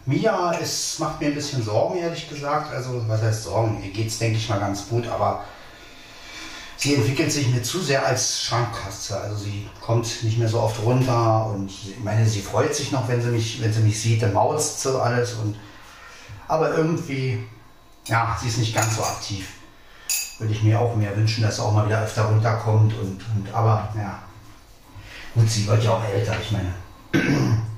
[0.07, 2.73] Mia es macht mir ein bisschen Sorgen, ehrlich gesagt.
[2.73, 3.83] Also, was heißt Sorgen?
[3.85, 5.45] Ihr geht es, denke ich mal, ganz gut, aber
[6.77, 9.19] sie entwickelt sich mir zu sehr als Schrankkatze.
[9.21, 13.09] Also sie kommt nicht mehr so oft runter und ich meine, sie freut sich noch,
[13.09, 15.57] wenn sie mich, wenn sie mich sieht, dann mauzt so alles und
[16.49, 17.45] aber irgendwie,
[18.07, 19.49] ja, sie ist nicht ganz so aktiv.
[20.39, 22.95] Würde ich mir auch mehr wünschen, dass sie auch mal wieder öfter runterkommt.
[22.95, 24.21] Und, und aber ja,
[25.35, 26.75] gut, sie wird ja auch älter, ich meine.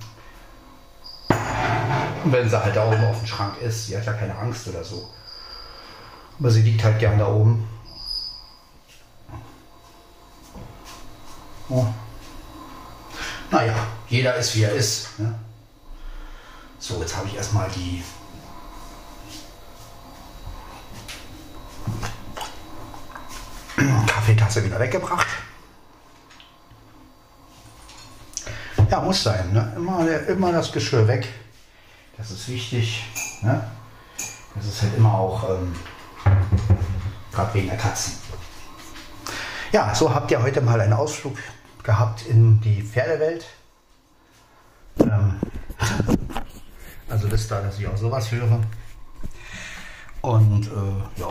[2.28, 4.68] Und wenn sie halt da oben auf dem Schrank ist, sie hat ja keine Angst
[4.68, 5.08] oder so.
[6.38, 7.66] Aber sie liegt halt gern da oben.
[11.70, 11.86] Oh.
[13.50, 13.74] Naja,
[14.10, 15.18] jeder ist wie er ist.
[15.18, 15.34] Ne?
[16.78, 18.04] So, jetzt habe ich erstmal die
[24.06, 25.28] Kaffeetasse wieder weggebracht.
[28.90, 29.50] Ja, muss sein.
[29.54, 29.72] Ne?
[29.76, 31.26] Immer, immer das Geschirr weg.
[32.18, 33.04] Das ist wichtig.
[33.42, 33.64] Ne?
[34.56, 35.72] Das ist halt immer auch ähm,
[37.32, 38.14] gerade wegen der Katzen.
[39.70, 41.36] Ja, so habt ihr heute mal einen Ausflug
[41.84, 43.46] gehabt in die Pferdewelt.
[44.98, 45.38] Ähm,
[47.08, 48.60] also wisst ihr, dass ich auch sowas höre.
[50.20, 51.30] Und äh, ja,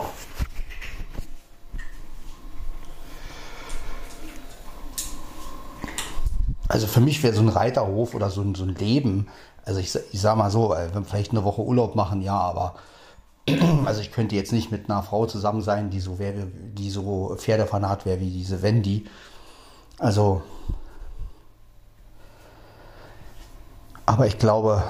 [6.68, 9.28] Also für mich wäre so ein Reiterhof oder so ein, so ein Leben,
[9.64, 12.74] also ich, ich sag mal so, äh, vielleicht eine Woche Urlaub machen, ja, aber
[13.84, 17.34] also ich könnte jetzt nicht mit einer Frau zusammen sein, die so wäre, die so
[17.36, 19.06] Pferdefanat wäre wie diese Wendy.
[19.98, 20.42] Also,
[24.06, 24.82] aber ich glaube,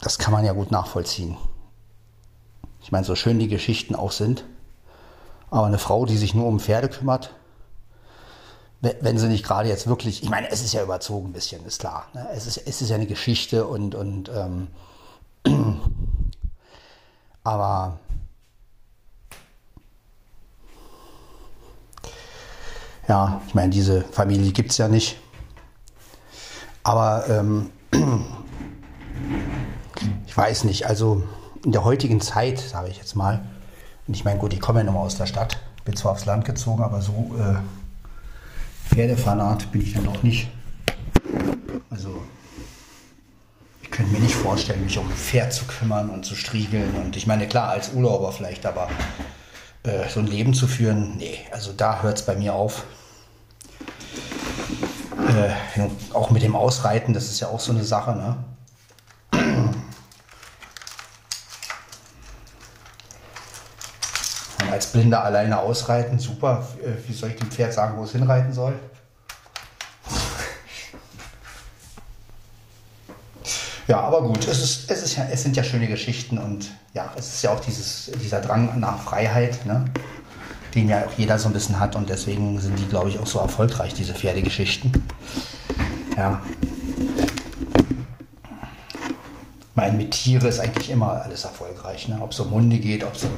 [0.00, 1.36] das kann man ja gut nachvollziehen.
[2.80, 4.44] Ich meine, so schön die Geschichten auch sind,
[5.50, 7.34] aber eine Frau, die sich nur um Pferde kümmert,
[8.80, 11.80] wenn sie nicht gerade jetzt wirklich, ich meine, es ist ja überzogen ein bisschen, ist
[11.80, 12.06] klar.
[12.14, 12.28] Ne?
[12.32, 14.68] Es, ist, es ist ja eine Geschichte und, und ähm,
[17.44, 17.98] aber
[23.08, 25.18] ja, ich meine, diese Familie gibt es ja nicht.
[26.84, 27.70] Aber ähm,
[30.26, 31.24] ich weiß nicht, also
[31.64, 33.44] in der heutigen Zeit, sage ich jetzt mal,
[34.06, 36.44] und ich meine, gut, ich komme ja nochmal aus der Stadt, bin zwar aufs Land
[36.44, 37.56] gezogen, aber so äh,
[38.88, 40.48] Pferdefanat bin ich dann doch nicht.
[41.90, 42.22] Also,
[43.82, 46.94] ich könnte mir nicht vorstellen, mich um ein Pferd zu kümmern und zu striegeln.
[46.96, 48.88] Und ich meine, klar, als Urlauber vielleicht, aber
[49.84, 52.84] äh, so ein Leben zu führen, nee, also da hört es bei mir auf.
[55.28, 58.36] Äh, auch mit dem Ausreiten, das ist ja auch so eine Sache, ne?
[64.70, 66.66] Als Blinder alleine ausreiten, super.
[66.82, 68.74] Äh, wie soll ich dem Pferd sagen, wo es hinreiten soll?
[73.88, 77.10] Ja, aber gut, es, ist, es, ist ja, es sind ja schöne Geschichten und ja,
[77.16, 79.86] es ist ja auch dieses, dieser Drang nach Freiheit, ne?
[80.74, 83.26] den ja auch jeder so ein bisschen hat und deswegen sind die, glaube ich, auch
[83.26, 84.92] so erfolgreich, diese Pferdegeschichten.
[86.18, 86.42] Ja.
[89.58, 92.18] Ich meine, mit Tiere ist eigentlich immer alles erfolgreich, ne?
[92.20, 93.30] ob es um Hunde geht, ob es um.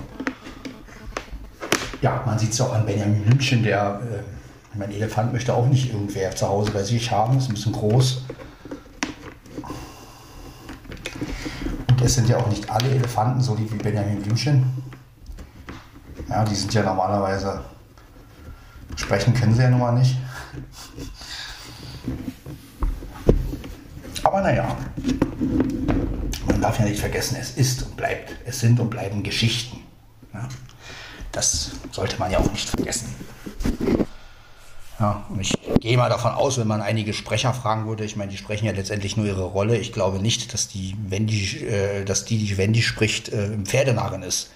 [2.01, 4.01] Ja, man sieht es auch an Benjamin München, der.
[4.03, 7.73] Äh, mein Elefant möchte auch nicht irgendwer zu Hause bei sich haben, ist ein bisschen
[7.73, 8.25] groß.
[11.89, 14.65] Und es sind ja auch nicht alle Elefanten so lieb wie Benjamin Blümchen.
[16.29, 17.65] Ja, die sind ja normalerweise.
[18.95, 20.17] Sprechen können sie ja nun mal nicht.
[24.23, 24.77] Aber naja,
[26.47, 29.79] man darf ja nicht vergessen, es ist und bleibt, es sind und bleiben Geschichten.
[30.33, 30.49] Ja,
[31.33, 33.15] das sollte man ja auch nicht vergessen.
[34.99, 38.31] Ja, und ich gehe mal davon aus, wenn man einige Sprecher fragen würde, ich meine,
[38.31, 39.79] die sprechen ja letztendlich nur ihre Rolle.
[39.79, 44.51] Ich glaube nicht, dass die Wendy, äh, dass die, die Wendy spricht, äh, Pferdenarren ist.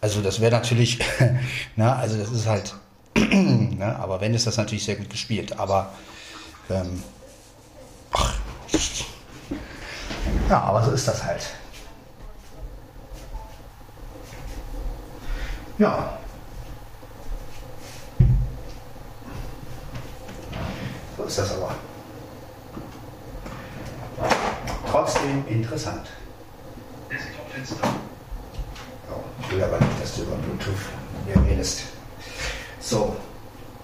[0.00, 0.98] Also das wäre natürlich,
[1.76, 2.74] na, also das ist halt,
[3.16, 5.56] ne, aber wenn ist das natürlich sehr gut gespielt.
[5.58, 5.92] Aber
[6.68, 7.00] ähm,
[8.10, 8.34] ach,
[10.50, 11.48] ja, aber so ist das halt.
[15.78, 16.18] Ja,
[21.16, 21.74] So ist das aber.
[24.90, 26.06] Trotzdem interessant.
[29.40, 30.74] Ich will aber nicht, dass du über Bluetooth
[31.26, 31.84] mir redest.
[32.80, 33.16] So.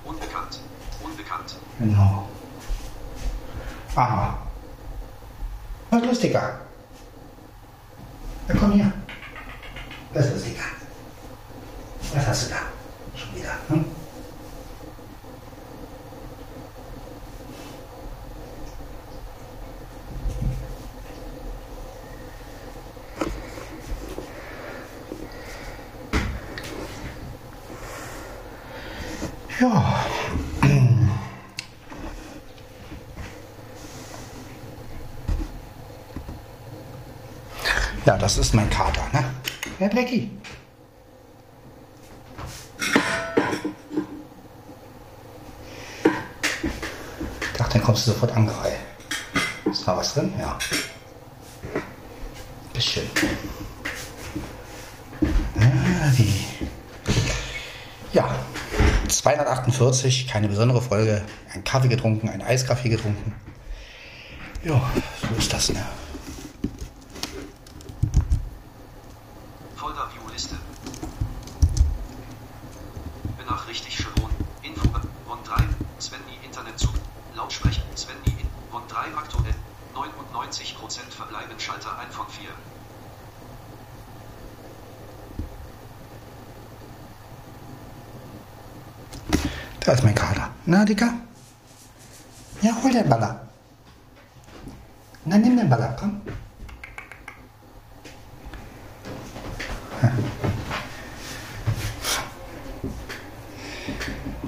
[0.04, 0.60] Unbekannt.
[1.02, 1.56] Unbekannt.
[1.78, 2.28] Genau.
[3.94, 4.38] Aha.
[5.90, 6.60] Was lustiger.
[8.48, 8.92] Na komm hier.
[10.12, 10.79] Was ist lustiger?
[12.14, 12.56] Was hast du da?
[13.14, 13.50] Schon wieder.
[13.68, 13.84] Hm?
[29.60, 30.06] Ja.
[38.06, 39.24] Ja, das ist mein Kater, ne?
[39.78, 40.39] Herr Blackie.
[47.70, 48.78] Dann kommst du sofort angereiht.
[49.70, 50.32] Ist da was drin?
[50.38, 50.58] Ja.
[52.72, 53.06] Bisschen.
[55.56, 56.12] Ah.
[58.12, 58.28] Ja,
[59.08, 61.22] 248, keine besondere Folge.
[61.54, 63.34] Ein Kaffee getrunken, ein Eiskaffee getrunken.
[64.64, 64.82] Ja,
[65.22, 65.86] so ist das, ne?
[69.76, 70.56] Folder View Liste.
[73.38, 74.30] Benachrichtigt Sharon.
[74.62, 74.88] Info.
[75.26, 75.64] Von 3.
[76.00, 76.94] Svenny Internetzug.
[77.34, 77.82] Lautsprecher.
[77.96, 78.48] Svenny in.
[78.70, 79.54] Von 3 aktuell.
[79.94, 82.48] 99% verbleiben Schalter 1 von 4.
[89.80, 90.50] Da ist mein Kater.
[90.66, 91.14] Na, Dicker?
[92.60, 93.48] Ja, hol den Baller.
[95.24, 96.20] Na, nimm den Baller, komm.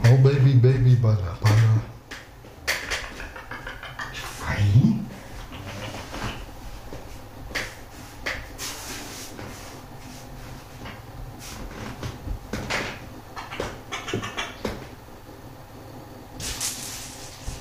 [0.04, 1.80] Oh Baby, Baby, Baller, Baller.
[4.38, 5.06] Fein.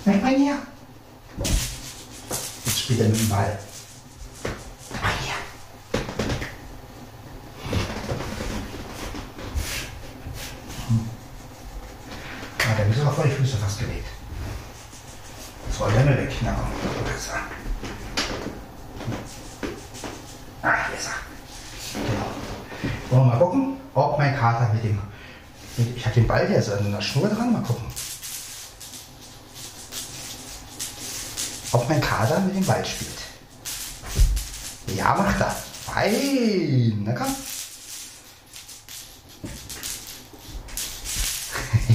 [0.04, 0.58] Weg bei mir.
[2.66, 3.60] Jetzt spielt er mit dem Ball.
[4.89, 5.36] Bei mir.
[12.58, 14.08] Ah, der ist aber vor die Füße fast gelegt.
[15.78, 16.34] Soll der mir weg?
[16.41, 17.38] Na komm, besser.
[20.64, 21.14] Ah, hier ist er.
[21.93, 22.26] Genau.
[23.12, 24.99] Wollen wir mal gucken, ob mein Kater mit dem.
[25.78, 27.54] Mit, ich habe den Ball, der ist an der Schnur dran.
[27.54, 27.91] Mal gucken.
[32.22, 33.17] Kater mit dem Ball spielt.
[34.95, 35.49] Ja, macht er.
[35.49, 37.03] Fein.
[37.03, 37.36] Na komm.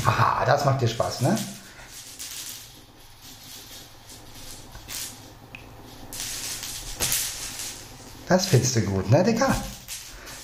[0.05, 1.39] Ja, das macht dir Spaß, ne?
[8.29, 9.55] Das findest du gut, ne, Dicker?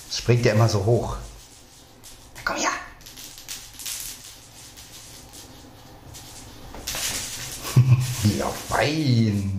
[0.07, 1.17] Das springt ja immer so hoch.
[2.45, 2.69] Komm her.
[8.37, 9.52] ja, fein.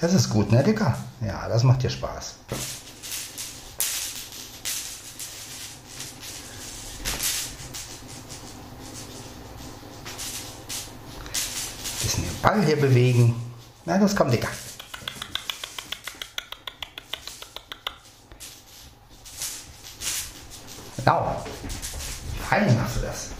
[0.00, 0.96] Das ist gut, ne, Dicker?
[1.20, 2.36] Ja, das macht dir Spaß.
[12.00, 13.34] Bisschen den Ball hier bewegen.
[13.84, 14.48] Na, das kommt, Dicker.
[20.98, 21.44] Genau.
[22.50, 23.37] Heim machst du das.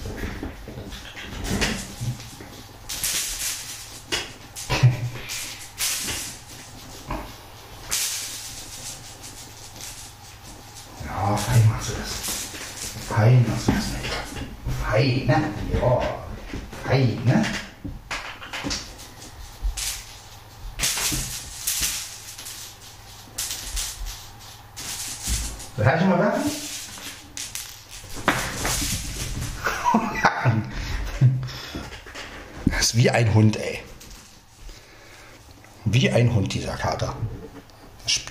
[33.08, 33.78] Wie ein Hund, ey.
[35.86, 37.14] Wie ein Hund, dieser Kater.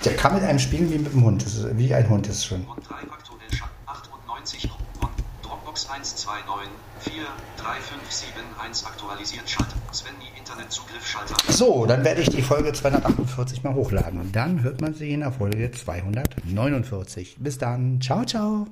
[0.04, 1.44] Der kann mit einem spielen wie mit dem Hund.
[1.44, 2.64] Das ist wie ein Hund, ist schon.
[2.64, 4.70] Und 3 aktuell Schatten 98
[5.00, 5.10] und
[5.42, 6.70] Dropbox 129
[7.00, 7.12] 4
[7.56, 9.74] 3571 aktualisiert Schalter.
[9.92, 11.34] Svenny Internetzugriff Schalter.
[11.48, 14.20] So, dann werde ich die Folge 248 mal hochladen.
[14.20, 17.38] Und dann hört man sie in der Folge 249.
[17.40, 18.00] Bis dann.
[18.00, 18.68] Ciao, ciao.